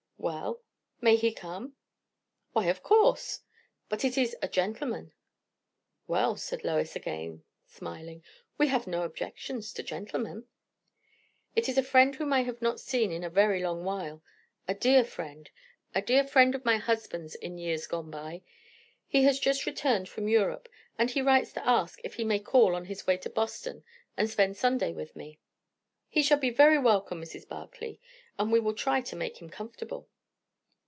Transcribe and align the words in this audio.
"Well?" 0.21 0.61
"May 1.01 1.15
he 1.15 1.33
come?" 1.33 1.73
"Why, 2.53 2.67
of 2.67 2.83
course." 2.83 3.39
"But 3.89 4.05
it 4.05 4.19
is 4.19 4.35
a 4.39 4.47
gentleman." 4.47 5.13
"Well," 6.07 6.35
said 6.37 6.63
Lois 6.63 6.95
again, 6.95 7.43
smiling, 7.65 8.23
"we 8.55 8.67
have 8.67 8.85
no 8.85 9.01
objections 9.01 9.73
to 9.73 9.81
gentlemen." 9.81 10.45
"It 11.55 11.67
is 11.67 11.75
a 11.75 11.81
friend 11.81 12.13
whom 12.13 12.31
I 12.33 12.43
have 12.43 12.61
not 12.61 12.79
seen 12.79 13.11
in 13.11 13.23
a 13.23 13.31
very 13.31 13.63
long 13.63 13.83
while; 13.83 14.21
a 14.67 14.75
dear 14.75 15.03
friend; 15.03 15.49
a 15.95 16.03
dear 16.03 16.23
friend 16.27 16.53
of 16.53 16.63
my 16.63 16.77
husband's 16.77 17.33
in 17.33 17.57
years 17.57 17.87
gone 17.87 18.11
by. 18.11 18.43
He 19.07 19.23
has 19.23 19.39
just 19.39 19.65
returned 19.65 20.07
from 20.07 20.27
Europe; 20.27 20.69
and 20.99 21.09
he 21.09 21.23
writes 21.23 21.51
to 21.53 21.67
ask 21.67 21.99
if 22.03 22.13
he 22.13 22.23
may 22.23 22.37
call 22.39 22.75
on 22.75 22.85
his 22.85 23.07
way 23.07 23.17
to 23.17 23.29
Boston 23.31 23.83
and 24.15 24.29
spend 24.29 24.55
Sunday 24.55 24.93
with 24.93 25.15
me." 25.15 25.39
"He 26.09 26.21
shall 26.21 26.37
be 26.37 26.49
very 26.51 26.77
welcome, 26.77 27.21
Mrs. 27.21 27.47
Barclay; 27.47 27.97
and 28.37 28.51
we 28.51 28.59
will 28.59 28.73
try 28.73 28.99
to 29.01 29.15
make 29.15 29.41
him 29.41 29.49
comfortable." 29.49 30.09